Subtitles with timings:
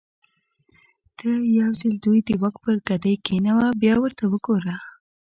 [1.17, 1.29] ته
[1.59, 4.75] یو ځل دوی د واک پر ګدۍ کېنوه بیا ورته وګوره.